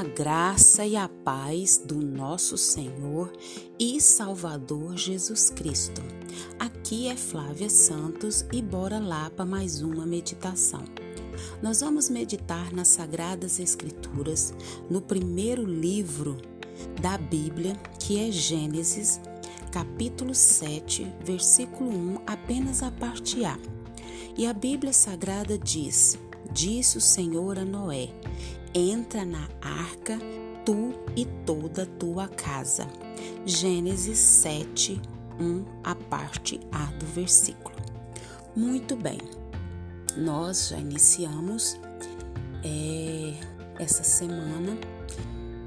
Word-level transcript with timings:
A 0.00 0.02
graça 0.02 0.86
e 0.86 0.96
a 0.96 1.06
paz 1.06 1.76
do 1.76 1.96
nosso 1.96 2.56
Senhor 2.56 3.30
e 3.78 4.00
Salvador 4.00 4.96
Jesus 4.96 5.50
Cristo. 5.50 6.00
Aqui 6.58 7.06
é 7.08 7.14
Flávia 7.14 7.68
Santos 7.68 8.46
e 8.50 8.62
bora 8.62 8.98
lá 8.98 9.28
para 9.28 9.44
mais 9.44 9.82
uma 9.82 10.06
meditação. 10.06 10.82
Nós 11.62 11.82
vamos 11.82 12.08
meditar 12.08 12.72
nas 12.72 12.88
Sagradas 12.88 13.60
Escrituras, 13.60 14.54
no 14.88 15.02
primeiro 15.02 15.66
livro 15.66 16.38
da 17.02 17.18
Bíblia, 17.18 17.74
que 17.98 18.26
é 18.26 18.32
Gênesis, 18.32 19.20
capítulo 19.70 20.34
7, 20.34 21.14
versículo 21.22 21.90
1, 21.90 22.22
apenas 22.26 22.82
a 22.82 22.90
parte 22.90 23.44
A. 23.44 23.58
E 24.34 24.46
a 24.46 24.54
Bíblia 24.54 24.94
Sagrada 24.94 25.58
diz: 25.58 26.18
Disse 26.52 26.98
o 26.98 27.00
Senhor 27.00 27.58
a 27.58 27.64
Noé: 27.64 28.08
entra 28.74 29.24
na 29.24 29.48
arca, 29.60 30.18
tu 30.64 30.92
e 31.16 31.24
toda 31.46 31.86
tua 31.86 32.28
casa. 32.28 32.86
Gênesis 33.44 34.18
7, 34.18 35.00
1, 35.38 35.64
a 35.84 35.94
parte 35.94 36.60
A 36.72 36.86
do 36.86 37.06
versículo. 37.06 37.74
Muito 38.54 38.96
bem, 38.96 39.18
nós 40.16 40.68
já 40.68 40.78
iniciamos 40.78 41.78
é, 42.64 43.34
essa 43.78 44.02
semana 44.02 44.76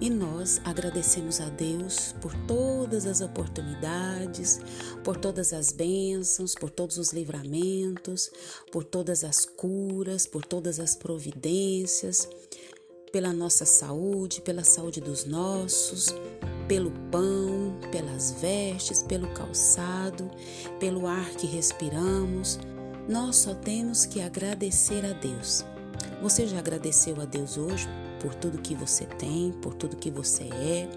e 0.03 0.09
nós 0.09 0.59
agradecemos 0.65 1.39
a 1.39 1.47
Deus 1.47 2.13
por 2.19 2.33
todas 2.45 3.05
as 3.05 3.21
oportunidades, 3.21 4.59
por 5.01 5.15
todas 5.15 5.53
as 5.53 5.71
bênçãos, 5.71 6.55
por 6.55 6.69
todos 6.69 6.97
os 6.97 7.13
livramentos, 7.13 8.29
por 8.69 8.83
todas 8.83 9.23
as 9.23 9.45
curas, 9.45 10.27
por 10.27 10.43
todas 10.43 10.77
as 10.77 10.93
providências 10.93 12.27
pela 13.13 13.31
nossa 13.31 13.63
saúde, 13.63 14.41
pela 14.41 14.65
saúde 14.65 14.99
dos 14.99 15.23
nossos, 15.23 16.07
pelo 16.67 16.91
pão, 17.09 17.79
pelas 17.89 18.31
vestes, 18.41 19.01
pelo 19.03 19.33
calçado, 19.33 20.29
pelo 20.81 21.07
ar 21.07 21.29
que 21.29 21.47
respiramos. 21.47 22.59
Nós 23.07 23.37
só 23.37 23.53
temos 23.53 24.05
que 24.05 24.19
agradecer 24.19 25.05
a 25.05 25.13
Deus. 25.13 25.63
Você 26.21 26.45
já 26.45 26.59
agradeceu 26.59 27.21
a 27.21 27.25
Deus 27.25 27.55
hoje 27.55 27.87
por 28.23 28.33
tudo 28.33 28.57
que 28.57 28.73
você 28.73 29.05
tem, 29.05 29.51
por 29.61 29.73
tudo 29.73 29.97
que 29.97 30.09
você 30.09 30.45
é, 30.45 30.89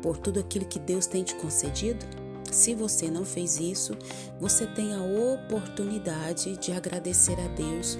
por 0.00 0.16
tudo 0.16 0.38
aquilo 0.38 0.64
que 0.64 0.78
Deus 0.78 1.06
tem 1.06 1.24
te 1.24 1.34
concedido? 1.34 2.06
Se 2.52 2.72
você 2.72 3.10
não 3.10 3.24
fez 3.24 3.58
isso, 3.58 3.96
você 4.40 4.64
tem 4.64 4.94
a 4.94 5.02
oportunidade 5.02 6.56
de 6.58 6.70
agradecer 6.70 7.36
a 7.40 7.48
Deus 7.48 7.98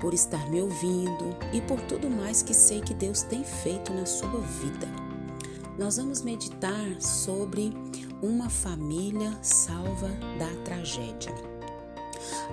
por 0.00 0.12
estar 0.12 0.50
me 0.50 0.60
ouvindo 0.60 1.36
e 1.52 1.60
por 1.60 1.80
tudo 1.82 2.10
mais 2.10 2.42
que 2.42 2.52
sei 2.52 2.80
que 2.80 2.92
Deus 2.92 3.22
tem 3.22 3.44
feito 3.44 3.94
na 3.94 4.04
sua 4.04 4.40
vida. 4.40 4.88
Nós 5.78 5.98
vamos 5.98 6.22
meditar 6.22 7.00
sobre 7.00 7.72
uma 8.20 8.50
família 8.50 9.38
salva 9.40 10.08
da 10.38 10.48
tragédia. 10.64 11.55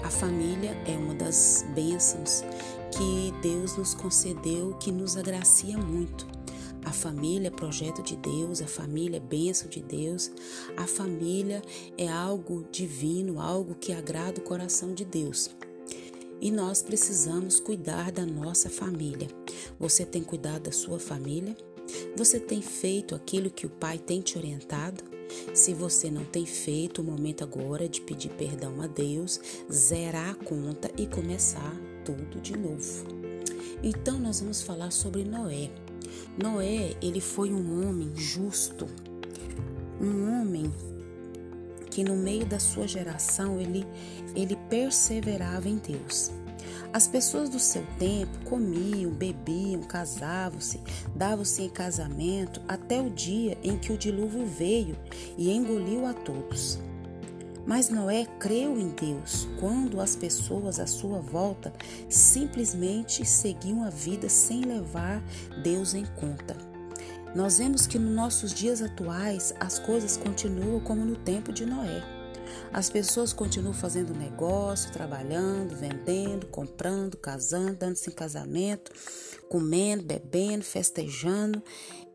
A 0.01 0.09
família 0.09 0.71
é 0.87 0.97
uma 0.97 1.13
das 1.13 1.65
bênçãos 1.75 2.43
que 2.91 3.33
Deus 3.41 3.77
nos 3.77 3.93
concedeu, 3.93 4.73
que 4.79 4.91
nos 4.91 5.17
agracia 5.17 5.77
muito. 5.77 6.27
A 6.85 6.91
família 6.91 7.47
é 7.47 7.51
projeto 7.51 8.01
de 8.01 8.15
Deus, 8.15 8.61
a 8.61 8.67
família 8.67 9.17
é 9.17 9.19
bênção 9.19 9.69
de 9.69 9.81
Deus, 9.81 10.31
a 10.75 10.85
família 10.85 11.61
é 11.97 12.07
algo 12.07 12.65
divino, 12.71 13.39
algo 13.39 13.75
que 13.75 13.93
agrada 13.93 14.39
o 14.39 14.43
coração 14.43 14.93
de 14.93 15.05
Deus 15.05 15.49
e 16.43 16.51
nós 16.51 16.81
precisamos 16.81 17.57
cuidar 17.57 18.11
da 18.11 18.25
nossa 18.25 18.69
família. 18.69 19.29
Você 19.79 20.05
tem 20.05 20.21
cuidado 20.21 20.63
da 20.63 20.73
sua 20.73 20.99
família? 20.99 21.55
Você 22.17 22.37
tem 22.37 22.61
feito 22.61 23.15
aquilo 23.15 23.49
que 23.49 23.65
o 23.65 23.69
Pai 23.69 23.97
tem 23.97 24.19
te 24.19 24.37
orientado? 24.37 25.12
Se 25.53 25.73
você 25.73 26.09
não 26.09 26.25
tem 26.25 26.45
feito, 26.45 27.01
o 27.01 27.03
momento 27.03 27.43
agora 27.43 27.87
de 27.87 28.01
pedir 28.01 28.29
perdão 28.29 28.81
a 28.81 28.87
Deus, 28.87 29.39
zerar 29.71 30.31
a 30.31 30.35
conta 30.35 30.91
e 30.97 31.05
começar 31.05 31.75
tudo 32.03 32.41
de 32.41 32.57
novo. 32.57 33.05
Então 33.81 34.19
nós 34.19 34.39
vamos 34.39 34.61
falar 34.61 34.91
sobre 34.91 35.23
Noé. 35.23 35.69
Noé, 36.37 36.95
ele 37.01 37.21
foi 37.21 37.53
um 37.53 37.87
homem 37.87 38.11
justo, 38.15 38.87
um 40.01 40.41
homem 40.41 40.71
que 41.91 42.03
no 42.03 42.15
meio 42.15 42.45
da 42.45 42.59
sua 42.59 42.87
geração 42.87 43.59
ele, 43.59 43.85
ele 44.35 44.55
perseverava 44.69 45.69
em 45.69 45.77
Deus. 45.77 46.31
As 46.93 47.07
pessoas 47.07 47.49
do 47.49 47.57
seu 47.57 47.83
tempo 47.97 48.45
comiam, 48.45 49.09
bebiam, 49.09 49.81
casavam-se, 49.81 50.79
davam-se 51.15 51.63
em 51.63 51.69
casamento 51.69 52.61
até 52.67 53.01
o 53.01 53.09
dia 53.09 53.57
em 53.63 53.79
que 53.79 53.91
o 53.91 53.97
dilúvio 53.97 54.45
veio 54.45 54.95
e 55.35 55.51
engoliu 55.51 56.05
a 56.05 56.13
todos. 56.13 56.77
Mas 57.65 57.89
Noé 57.89 58.27
creu 58.39 58.77
em 58.77 58.89
Deus 58.89 59.47
quando 59.59 59.99
as 59.99 60.15
pessoas 60.15 60.79
à 60.79 60.85
sua 60.85 61.19
volta 61.19 61.73
simplesmente 62.07 63.25
seguiam 63.25 63.83
a 63.83 63.89
vida 63.89 64.29
sem 64.29 64.61
levar 64.61 65.23
Deus 65.63 65.95
em 65.95 66.05
conta. 66.05 66.55
Nós 67.33 67.57
vemos 67.57 67.87
que 67.87 67.97
nos 67.97 68.13
nossos 68.13 68.53
dias 68.53 68.83
atuais 68.83 69.51
as 69.59 69.79
coisas 69.79 70.15
continuam 70.15 70.79
como 70.79 71.03
no 71.03 71.15
tempo 71.15 71.51
de 71.51 71.65
Noé. 71.65 72.12
As 72.71 72.89
pessoas 72.89 73.33
continuam 73.33 73.73
fazendo 73.73 74.13
negócio, 74.13 74.91
trabalhando, 74.91 75.75
vendendo, 75.75 76.47
comprando, 76.47 77.17
casando, 77.17 77.75
dando-se 77.75 78.09
em 78.09 78.13
casamento, 78.13 78.91
comendo, 79.49 80.03
bebendo, 80.03 80.63
festejando 80.63 81.61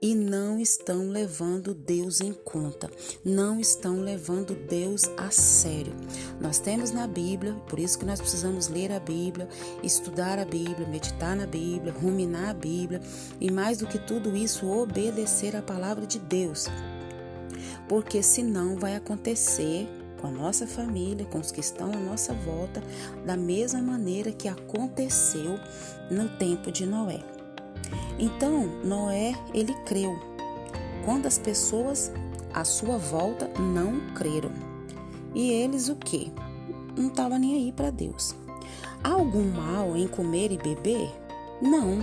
e 0.01 0.15
não 0.15 0.59
estão 0.59 1.09
levando 1.09 1.75
Deus 1.75 2.21
em 2.21 2.33
conta, 2.33 2.91
não 3.25 3.61
estão 3.61 4.01
levando 4.01 4.55
Deus 4.55 5.03
a 5.17 5.31
sério. 5.31 5.93
Nós 6.41 6.59
temos 6.59 6.91
na 6.91 7.07
Bíblia, 7.07 7.55
por 7.69 7.79
isso 7.79 7.99
que 7.99 8.05
nós 8.05 8.21
precisamos 8.21 8.69
ler 8.69 8.93
a 8.93 9.01
Bíblia, 9.01 9.49
estudar 9.83 10.39
a 10.39 10.45
Bíblia, 10.45 10.89
meditar 10.89 11.37
na 11.37 11.47
Bíblia, 11.47 11.93
ruminar 11.93 12.51
a 12.51 12.55
Bíblia 12.55 13.01
e 13.41 13.51
mais 13.51 13.79
do 13.79 13.87
que 13.87 13.99
tudo 13.99 14.37
isso, 14.37 14.69
obedecer 14.69 15.57
a 15.57 15.63
palavra 15.63 16.07
de 16.07 16.19
Deus. 16.19 16.67
Porque 17.89 18.23
senão 18.23 18.77
vai 18.77 18.95
acontecer 18.95 19.89
com 20.21 20.27
a 20.27 20.31
nossa 20.31 20.67
família, 20.67 21.27
com 21.27 21.39
os 21.39 21.51
que 21.51 21.61
estão 21.61 21.93
à 21.93 21.97
nossa 21.97 22.33
volta, 22.35 22.83
da 23.25 23.37
mesma 23.37 23.81
maneira 23.81 24.33
que 24.33 24.49
aconteceu 24.49 25.59
no 26.11 26.29
tempo 26.37 26.71
de 26.71 26.87
Noé. 26.87 27.21
Então, 28.19 28.67
Noé, 28.85 29.35
ele 29.55 29.75
creu. 29.85 30.19
Quando 31.05 31.27
as 31.27 31.39
pessoas 31.39 32.13
à 32.53 32.65
sua 32.65 32.99
volta 32.99 33.49
não 33.59 34.01
creram. 34.15 34.51
E 35.35 35.51
eles 35.51 35.89
o 35.89 35.97
quê? 35.97 36.31
Não 36.97 37.09
estavam 37.09 37.39
nem 37.39 37.55
aí 37.55 37.73
para 37.73 37.91
Deus. 37.91 38.35
Há 39.03 39.11
algum 39.11 39.51
mal 39.51 39.97
em 39.97 40.09
comer 40.09 40.51
e 40.51 40.59
beber? 40.59 41.11
Não. 41.63 41.99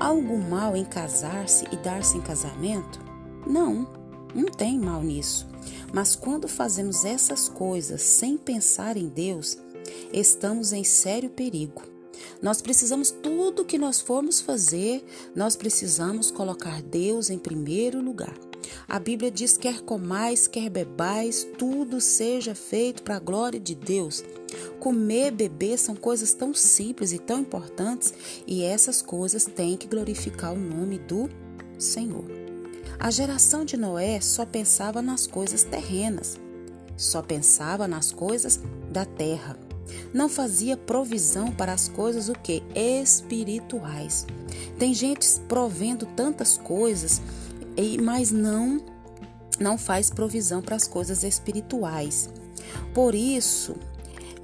Há 0.00 0.06
algum 0.06 0.38
mal 0.38 0.76
em 0.76 0.84
casar-se 0.84 1.66
e 1.70 1.76
dar-se 1.76 2.18
em 2.18 2.20
casamento? 2.20 3.00
Não, 3.46 3.86
não 4.34 4.46
tem 4.46 4.78
mal 4.78 5.02
nisso. 5.02 5.46
Mas 5.92 6.14
quando 6.14 6.48
fazemos 6.48 7.04
essas 7.04 7.48
coisas 7.48 8.02
sem 8.02 8.36
pensar 8.36 8.96
em 8.96 9.08
Deus, 9.08 9.58
estamos 10.12 10.72
em 10.72 10.84
sério 10.84 11.30
perigo. 11.30 11.82
Nós 12.42 12.60
precisamos 12.60 13.10
tudo 13.10 13.64
que 13.64 13.78
nós 13.78 14.00
formos 14.00 14.40
fazer, 14.40 15.04
nós 15.34 15.56
precisamos 15.56 16.30
colocar 16.30 16.82
Deus 16.82 17.30
em 17.30 17.38
primeiro 17.38 18.00
lugar. 18.00 18.34
A 18.86 18.98
Bíblia 18.98 19.30
diz: 19.30 19.56
quer 19.56 19.80
comais, 19.80 20.46
quer 20.46 20.68
bebais, 20.68 21.46
tudo 21.56 22.00
seja 22.00 22.54
feito 22.54 23.02
para 23.02 23.16
a 23.16 23.20
glória 23.20 23.58
de 23.58 23.74
Deus. 23.74 24.24
Comer, 24.78 25.30
beber 25.30 25.78
são 25.78 25.94
coisas 25.94 26.32
tão 26.32 26.54
simples 26.54 27.12
e 27.12 27.18
tão 27.18 27.40
importantes, 27.40 28.14
e 28.46 28.62
essas 28.62 29.02
coisas 29.02 29.44
têm 29.44 29.76
que 29.76 29.86
glorificar 29.88 30.52
o 30.52 30.58
nome 30.58 30.98
do 30.98 31.28
Senhor. 31.78 32.47
A 32.98 33.10
geração 33.10 33.64
de 33.64 33.76
Noé 33.76 34.20
só 34.20 34.44
pensava 34.44 35.00
nas 35.00 35.26
coisas 35.26 35.62
terrenas, 35.62 36.38
só 36.96 37.22
pensava 37.22 37.86
nas 37.86 38.12
coisas 38.12 38.60
da 38.90 39.04
terra 39.04 39.56
não 40.12 40.28
fazia 40.28 40.76
provisão 40.76 41.50
para 41.50 41.72
as 41.72 41.88
coisas 41.88 42.28
o 42.28 42.32
que 42.32 42.62
espirituais. 42.74 44.26
Tem 44.78 44.94
gente 44.94 45.26
provendo 45.48 46.06
tantas 46.06 46.58
coisas, 46.58 47.20
mas 48.02 48.30
não 48.30 48.80
não 49.58 49.76
faz 49.76 50.08
provisão 50.08 50.62
para 50.62 50.76
as 50.76 50.86
coisas 50.86 51.24
espirituais. 51.24 52.30
Por 52.94 53.12
isso, 53.12 53.74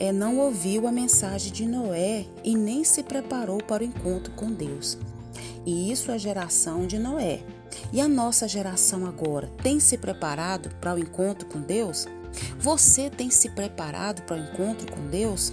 é, 0.01 0.11
não 0.11 0.39
ouviu 0.41 0.89
a 0.89 0.93
mensagem 0.93 1.53
de 1.53 1.65
Noé 1.67 2.27
e 2.43 2.56
nem 2.56 2.83
se 2.83 3.01
preparou 3.01 3.62
para 3.62 3.85
o 3.85 3.87
encontro 3.87 4.33
com 4.33 4.51
Deus. 4.51 4.99
E 5.65 5.93
isso 5.93 6.11
é 6.11 6.15
a 6.15 6.19
geração 6.19 6.85
de 6.85 6.99
Noé. 6.99 7.45
E 7.93 8.00
a 8.00 8.09
nossa 8.09 8.49
geração 8.49 9.06
agora 9.06 9.50
tem 9.62 9.81
se 9.81 9.99
preparado 9.99 10.71
para 10.81 10.94
o 10.94 10.99
encontro 10.99 11.49
com 11.49 11.61
Deus? 11.61 12.06
Você 12.59 13.11
tem 13.11 13.31
se 13.31 13.50
preparado 13.50 14.23
para 14.23 14.37
o 14.37 14.41
encontro 14.41 14.91
com 14.93 15.06
Deus? 15.09 15.53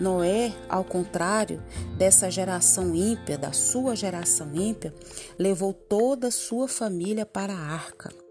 Noé, 0.00 0.52
ao 0.68 0.84
contrário 0.84 1.62
dessa 1.96 2.30
geração 2.30 2.94
ímpia, 2.94 3.38
da 3.38 3.52
sua 3.52 3.94
geração 3.94 4.54
ímpia, 4.54 4.94
levou 5.38 5.72
toda 5.72 6.28
a 6.28 6.32
sua 6.32 6.66
família 6.66 7.24
para 7.24 7.52
a 7.52 7.72
arca. 7.74 8.23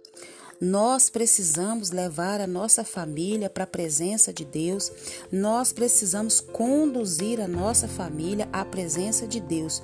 Nós 0.62 1.10
precisamos 1.10 1.92
levar 1.92 2.40
a 2.40 2.48
nossa 2.48 2.84
família 2.84 3.50
para 3.50 3.64
a 3.64 3.68
presença 3.68 4.32
de 4.32 4.46
Deus. 4.46 4.92
Nós 5.32 5.74
precisamos 5.74 6.40
conduzir 6.40 7.42
a 7.42 7.48
nossa 7.48 7.88
família 7.88 8.48
à 8.54 8.64
presença 8.64 9.28
de 9.28 9.40
Deus. 9.40 9.82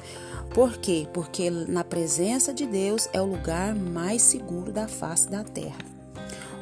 Por 0.54 0.77
quê? 0.77 1.07
Porque 1.13 1.50
na 1.50 1.83
presença 1.83 2.54
de 2.54 2.66
Deus 2.66 3.10
é 3.13 3.21
o 3.21 3.25
lugar 3.25 3.75
mais 3.75 4.21
seguro 4.21 4.71
da 4.71 4.88
face 4.88 5.30
da 5.30 5.44
terra. 5.44 5.80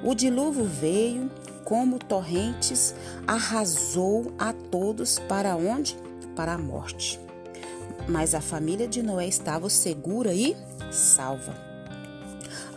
O 0.04 0.14
dilúvio 0.14 0.66
veio 0.66 1.30
como 1.64 2.00
torrentes, 2.00 2.96
arrasou 3.26 4.32
a 4.38 4.54
todos 4.54 5.20
para 5.20 5.56
onde? 5.56 5.98
Para 6.36 6.54
a 6.54 6.58
morte. 6.58 7.20
Mas 8.08 8.34
a 8.34 8.40
família 8.40 8.88
de 8.88 9.04
Noé 9.04 9.28
estava 9.28 9.70
segura 9.70 10.34
e 10.34 10.56
salva. 10.92 11.77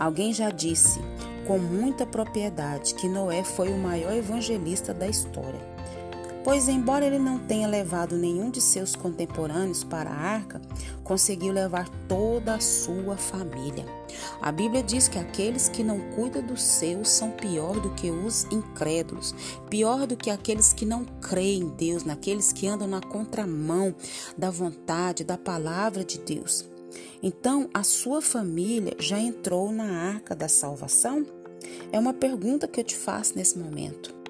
Alguém 0.01 0.33
já 0.33 0.49
disse 0.49 0.99
com 1.47 1.59
muita 1.59 2.07
propriedade 2.07 2.95
que 2.95 3.07
Noé 3.07 3.45
foi 3.45 3.69
o 3.69 3.77
maior 3.77 4.15
evangelista 4.15 4.95
da 4.95 5.07
história. 5.07 5.61
Pois, 6.43 6.69
embora 6.69 7.05
ele 7.05 7.19
não 7.19 7.39
tenha 7.39 7.69
levado 7.69 8.17
nenhum 8.17 8.51
de 8.51 8.63
seus 8.63 8.97
contemporâneos 8.97 9.85
para 9.85 10.09
a 10.09 10.15
arca, 10.15 10.59
conseguiu 11.05 11.53
levar 11.53 11.87
toda 12.09 12.55
a 12.55 12.61
sua 12.61 13.15
família. 13.19 13.85
A 14.41 14.51
Bíblia 14.51 14.83
diz 14.83 15.07
que 15.07 15.19
aqueles 15.19 15.69
que 15.69 15.85
não 15.85 16.01
cuidam 16.13 16.43
dos 16.43 16.63
seus 16.63 17.11
são 17.11 17.33
pior 17.33 17.79
do 17.79 17.91
que 17.91 18.11
os 18.11 18.45
incrédulos, 18.45 19.35
pior 19.69 20.07
do 20.07 20.17
que 20.17 20.31
aqueles 20.31 20.73
que 20.73 20.87
não 20.87 21.05
creem 21.05 21.61
em 21.61 21.69
Deus, 21.69 22.05
naqueles 22.05 22.55
que 22.55 22.67
andam 22.67 22.89
na 22.89 23.03
contramão 23.03 23.95
da 24.37 24.51
vontade, 24.51 25.25
da 25.25 25.37
palavra 25.37 26.03
de 26.03 26.19
Deus. 26.19 26.71
Então, 27.23 27.69
a 27.73 27.83
sua 27.83 28.21
família 28.21 28.95
já 28.99 29.19
entrou 29.19 29.71
na 29.73 29.85
arca 29.85 30.35
da 30.35 30.49
salvação? 30.49 31.27
É 31.93 31.99
uma 31.99 32.15
pergunta 32.15 32.67
que 32.67 32.81
eu 32.81 32.85
te 32.85 32.97
faço 32.97 33.37
nesse 33.37 33.59
momento. 33.59 34.21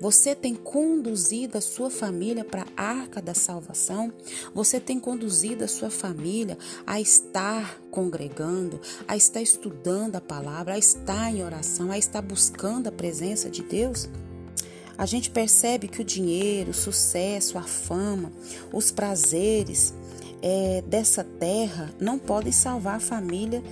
Você 0.00 0.34
tem 0.34 0.54
conduzido 0.54 1.58
a 1.58 1.60
sua 1.60 1.90
família 1.90 2.44
para 2.44 2.66
a 2.76 2.84
arca 2.84 3.20
da 3.20 3.34
salvação? 3.34 4.12
Você 4.54 4.80
tem 4.80 4.98
conduzido 4.98 5.64
a 5.64 5.68
sua 5.68 5.90
família 5.90 6.58
a 6.86 7.00
estar 7.00 7.80
congregando, 7.90 8.80
a 9.06 9.16
estar 9.16 9.40
estudando 9.40 10.16
a 10.16 10.20
palavra, 10.20 10.74
a 10.74 10.78
estar 10.78 11.32
em 11.32 11.44
oração, 11.44 11.90
a 11.90 11.98
estar 11.98 12.22
buscando 12.22 12.88
a 12.88 12.92
presença 12.92 13.50
de 13.50 13.62
Deus? 13.62 14.08
A 14.96 15.06
gente 15.06 15.30
percebe 15.30 15.88
que 15.88 16.00
o 16.00 16.04
dinheiro, 16.04 16.70
o 16.70 16.74
sucesso, 16.74 17.58
a 17.58 17.62
fama, 17.62 18.32
os 18.72 18.90
prazeres 18.90 19.94
é, 20.42 20.82
dessa 20.86 21.22
terra 21.22 21.90
não 22.00 22.18
podem 22.18 22.52
salvar 22.52 22.96
a 22.96 23.00
família 23.00 23.62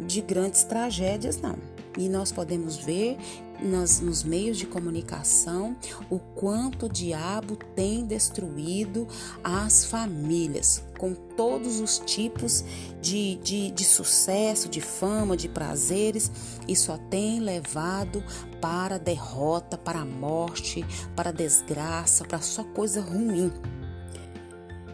de 0.00 0.20
grandes 0.20 0.64
tragédias, 0.64 1.40
não. 1.40 1.56
E 1.96 2.08
nós 2.10 2.30
podemos 2.30 2.76
ver 2.76 3.16
nas, 3.62 4.00
nos 4.00 4.22
meios 4.22 4.58
de 4.58 4.66
comunicação 4.66 5.76
o 6.10 6.18
quanto 6.18 6.86
o 6.86 6.88
diabo 6.88 7.56
tem 7.74 8.04
destruído 8.04 9.06
as 9.42 9.86
famílias, 9.86 10.82
com 10.98 11.14
todos 11.14 11.80
os 11.80 11.98
tipos 11.98 12.64
de, 13.00 13.36
de, 13.36 13.70
de 13.70 13.84
sucesso, 13.84 14.68
de 14.68 14.80
fama, 14.80 15.36
de 15.36 15.48
prazeres, 15.48 16.30
e 16.68 16.76
só 16.76 16.98
tem 16.98 17.40
levado 17.40 18.22
para 18.60 18.98
derrota, 18.98 19.78
para 19.78 20.04
morte, 20.04 20.84
para 21.14 21.32
desgraça, 21.32 22.24
para 22.24 22.40
só 22.40 22.62
coisa 22.62 23.00
ruim. 23.00 23.50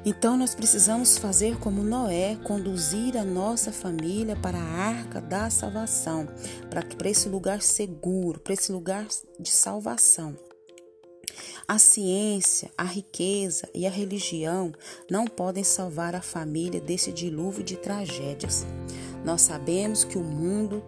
Então 0.04 0.37
nós 0.37 0.52
precisamos 0.54 1.16
fazer 1.16 1.58
como 1.58 1.82
Noé, 1.82 2.37
conduzir 2.43 3.16
a 3.16 3.25
nossa 3.25 3.70
família 3.70 4.34
para 4.34 4.58
a 4.58 4.62
arca 4.62 5.20
da 5.20 5.49
salvação, 5.49 6.26
para 6.69 6.82
para 6.82 7.08
esse 7.08 7.28
lugar 7.28 7.62
seguro, 7.62 8.40
para 8.40 8.54
esse 8.54 8.72
lugar 8.72 9.06
de 9.38 9.50
salvação. 9.50 10.37
A 11.69 11.78
ciência, 11.78 12.70
a 12.76 12.82
riqueza 12.82 13.69
e 13.72 13.87
a 13.87 13.90
religião 13.90 14.72
não 15.08 15.25
podem 15.25 15.62
salvar 15.62 16.14
a 16.16 16.20
família 16.20 16.81
desse 16.81 17.12
dilúvio 17.12 17.62
de 17.62 17.76
tragédias. 17.76 18.66
Nós 19.25 19.43
sabemos 19.43 20.02
que 20.02 20.19
o 20.19 20.25
mundo, 20.25 20.82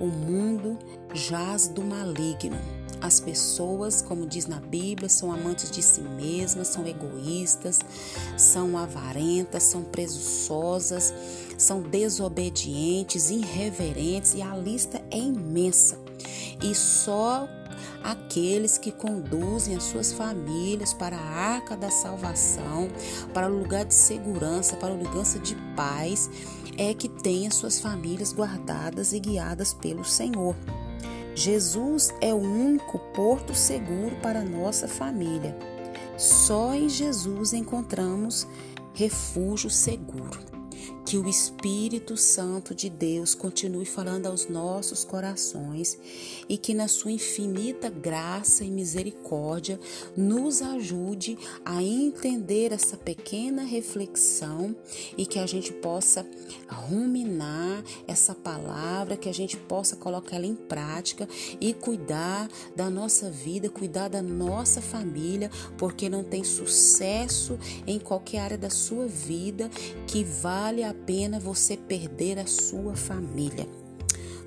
o 0.00 0.06
mundo 0.06 0.78
jaz 1.12 1.66
do 1.66 1.82
maligno. 1.82 2.56
As 3.06 3.20
pessoas, 3.20 4.02
como 4.02 4.26
diz 4.26 4.48
na 4.48 4.58
Bíblia, 4.58 5.08
são 5.08 5.30
amantes 5.30 5.70
de 5.70 5.80
si 5.80 6.00
mesmas, 6.00 6.66
são 6.66 6.84
egoístas, 6.84 7.78
são 8.36 8.76
avarentas, 8.76 9.62
são 9.62 9.84
presunçosas, 9.84 11.14
são 11.56 11.82
desobedientes, 11.82 13.30
irreverentes 13.30 14.34
e 14.34 14.42
a 14.42 14.56
lista 14.56 15.00
é 15.12 15.18
imensa. 15.18 15.96
E 16.60 16.74
só 16.74 17.48
aqueles 18.02 18.76
que 18.76 18.90
conduzem 18.90 19.76
as 19.76 19.84
suas 19.84 20.12
famílias 20.12 20.92
para 20.92 21.16
a 21.16 21.54
arca 21.54 21.76
da 21.76 21.92
salvação, 21.92 22.88
para 23.32 23.48
o 23.48 23.56
lugar 23.56 23.84
de 23.84 23.94
segurança, 23.94 24.74
para 24.74 24.92
o 24.92 24.98
lugar 24.98 25.24
de 25.24 25.54
paz, 25.76 26.28
é 26.76 26.92
que 26.92 27.08
têm 27.08 27.46
as 27.46 27.54
suas 27.54 27.78
famílias 27.78 28.32
guardadas 28.32 29.12
e 29.12 29.20
guiadas 29.20 29.72
pelo 29.72 30.04
Senhor. 30.04 30.56
Jesus 31.36 32.14
é 32.18 32.32
o 32.32 32.38
único 32.38 32.98
porto 33.12 33.54
seguro 33.54 34.16
para 34.22 34.40
nossa 34.40 34.88
família. 34.88 35.54
Só 36.16 36.74
em 36.74 36.88
Jesus 36.88 37.52
encontramos 37.52 38.48
refúgio 38.94 39.68
seguro. 39.68 40.55
Que 41.04 41.16
o 41.16 41.28
Espírito 41.28 42.16
Santo 42.16 42.74
de 42.74 42.90
Deus 42.90 43.34
continue 43.34 43.86
falando 43.86 44.26
aos 44.26 44.48
nossos 44.48 45.04
corações 45.04 45.98
e 46.48 46.58
que, 46.58 46.74
na 46.74 46.88
sua 46.88 47.12
infinita 47.12 47.88
graça 47.88 48.64
e 48.64 48.70
misericórdia, 48.70 49.78
nos 50.16 50.62
ajude 50.62 51.38
a 51.64 51.82
entender 51.82 52.72
essa 52.72 52.96
pequena 52.96 53.62
reflexão 53.62 54.74
e 55.16 55.24
que 55.24 55.38
a 55.38 55.46
gente 55.46 55.72
possa 55.72 56.26
ruminar 56.68 57.82
essa 58.06 58.34
palavra, 58.34 59.16
que 59.16 59.28
a 59.28 59.34
gente 59.34 59.56
possa 59.56 59.96
colocar 59.96 60.36
ela 60.36 60.46
em 60.46 60.54
prática 60.54 61.28
e 61.60 61.72
cuidar 61.72 62.48
da 62.74 62.90
nossa 62.90 63.30
vida, 63.30 63.68
cuidar 63.68 64.08
da 64.08 64.22
nossa 64.22 64.80
família, 64.80 65.50
porque 65.78 66.08
não 66.08 66.24
tem 66.24 66.42
sucesso 66.44 67.58
em 67.86 67.98
qualquer 67.98 68.40
área 68.40 68.58
da 68.58 68.70
sua 68.70 69.06
vida 69.06 69.70
que 70.06 70.24
vale 70.24 70.75
a 70.84 70.94
pena 70.94 71.38
você 71.38 71.76
perder 71.76 72.38
a 72.38 72.46
sua 72.46 72.94
família. 72.94 73.66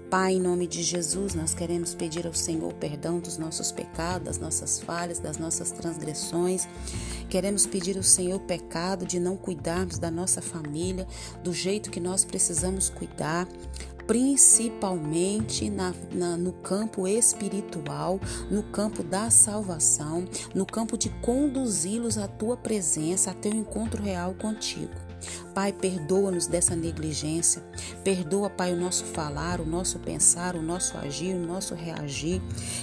Pai, 0.09 0.33
em 0.33 0.41
nome 0.41 0.65
de 0.65 0.81
Jesus, 0.81 1.35
nós 1.35 1.53
queremos 1.53 1.93
pedir 1.93 2.25
ao 2.25 2.33
Senhor 2.33 2.73
perdão 2.73 3.19
dos 3.19 3.37
nossos 3.37 3.71
pecados, 3.71 4.25
das 4.25 4.39
nossas 4.39 4.79
falhas, 4.79 5.19
das 5.19 5.37
nossas 5.37 5.69
transgressões. 5.69 6.67
Queremos 7.29 7.67
pedir 7.67 7.95
ao 7.95 8.01
Senhor 8.01 8.39
pecado 8.39 9.05
de 9.05 9.19
não 9.19 9.37
cuidarmos 9.37 9.99
da 9.99 10.09
nossa 10.09 10.41
família 10.41 11.07
do 11.43 11.53
jeito 11.53 11.91
que 11.91 11.99
nós 11.99 12.25
precisamos 12.25 12.89
cuidar 12.89 13.47
principalmente 14.07 15.69
na, 15.69 15.93
na, 16.11 16.35
no 16.35 16.51
campo 16.51 17.07
espiritual, 17.07 18.19
no 18.49 18.63
campo 18.63 19.03
da 19.03 19.29
salvação, 19.29 20.27
no 20.55 20.65
campo 20.65 20.97
de 20.97 21.09
conduzi-los 21.21 22.17
à 22.17 22.27
tua 22.27 22.57
presença, 22.57 23.29
a 23.29 23.35
teu 23.35 23.53
encontro 23.53 24.01
real 24.01 24.33
contigo. 24.33 25.08
Pai, 25.53 25.73
perdoa-nos 25.73 26.47
dessa 26.47 26.75
negligência. 26.75 27.61
Perdoa, 28.03 28.49
Pai, 28.49 28.73
o 28.73 28.79
nosso 28.79 29.05
falar, 29.05 29.59
o 29.59 29.65
nosso 29.65 29.99
pensar, 29.99 30.55
o 30.55 30.61
nosso 30.61 30.97
agir, 30.97 31.35
o 31.35 31.45
nosso 31.45 31.73
reagir. 31.75 32.41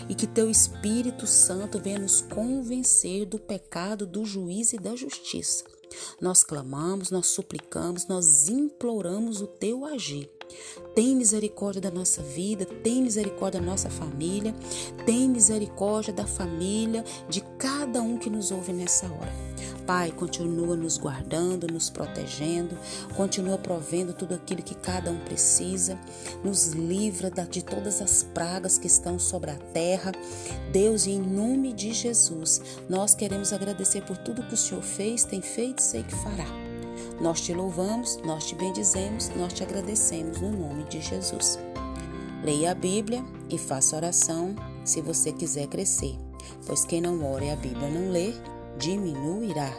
E 0.09 0.15
que 0.15 0.27
Teu 0.27 0.51
Espírito 0.51 1.27
Santo 1.27 1.79
venha 1.79 1.99
nos 1.99 2.21
convencer 2.21 3.27
do 3.27 3.39
pecado, 3.39 4.07
do 4.07 4.25
juízo 4.25 4.77
e 4.77 4.79
da 4.79 4.95
justiça. 4.95 5.65
Nós 6.21 6.43
clamamos, 6.43 7.11
nós 7.11 7.27
suplicamos, 7.29 8.07
nós 8.07 8.49
imploramos 8.49 9.41
o 9.41 9.47
Teu 9.47 9.85
agir. 9.85 10.31
Tem 10.95 11.15
misericórdia 11.15 11.81
da 11.81 11.91
nossa 11.91 12.23
vida, 12.23 12.65
tem 12.65 13.03
misericórdia 13.03 13.61
da 13.61 13.67
nossa 13.67 13.91
família, 13.91 14.55
tem 15.05 15.29
misericórdia 15.29 16.13
da 16.13 16.27
família 16.27 17.05
de 17.29 17.41
cada 17.59 18.01
um 18.01 18.19
que 18.19 18.31
nos 18.31 18.51
ouve 18.51 18.73
nessa 18.73 19.07
hora. 19.07 19.46
Pai, 19.87 20.11
continua 20.11 20.77
nos 20.77 20.99
guardando, 20.99 21.69
nos 21.69 21.89
protegendo, 21.89 22.77
continua 23.17 23.57
provendo 23.57 24.13
tudo 24.13 24.35
aquilo 24.35 24.61
que 24.61 24.75
cada 24.75 25.13
um 25.13 25.21
precisa, 25.21 25.97
nos 26.43 26.73
livra 26.73 27.31
de 27.31 27.63
todas 27.63 28.03
as 28.03 28.25
pragas 28.25 28.79
que 28.79 28.89
estão 28.89 29.17
sobre 29.17 29.53
a 29.53 29.57
terra. 29.73 30.11
Deus, 30.73 31.07
em 31.07 31.21
nome 31.21 31.73
de 31.73 31.93
Jesus, 31.93 32.61
nós 32.89 33.15
queremos 33.15 33.53
agradecer 33.53 34.03
por 34.03 34.17
tudo 34.17 34.43
que 34.43 34.55
o 34.55 34.57
Senhor 34.57 34.83
fez, 34.83 35.23
tem 35.23 35.41
feito 35.41 35.79
e 35.79 35.83
sei 35.83 36.03
que 36.03 36.15
fará. 36.17 36.47
Nós 37.21 37.41
te 37.41 37.55
louvamos, 37.55 38.19
nós 38.25 38.45
te 38.45 38.57
bendizemos, 38.57 39.31
nós 39.37 39.53
te 39.53 39.63
agradecemos 39.63 40.41
no 40.41 40.51
nome 40.51 40.83
de 40.85 41.01
Jesus. 41.01 41.61
Leia 42.43 42.73
a 42.73 42.75
Bíblia 42.75 43.25
e 43.49 43.57
faça 43.57 43.97
oração 43.97 44.55
se 44.85 45.01
você 45.01 45.33
quiser 45.33 45.69
crescer, 45.69 46.17
pois 46.67 46.85
quem 46.85 47.01
não 47.01 47.25
ora 47.25 47.45
e 47.45 47.51
a 47.51 47.57
Bíblia 47.57 47.89
não 47.89 48.11
lê, 48.11 48.35
diminuirá. 48.79 49.73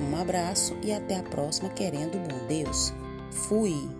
Um 0.00 0.20
abraço 0.20 0.76
e 0.82 0.92
até 0.92 1.16
a 1.16 1.22
próxima, 1.22 1.68
querendo 1.70 2.18
bom 2.18 2.46
Deus. 2.46 2.92
Fui! 3.30 3.99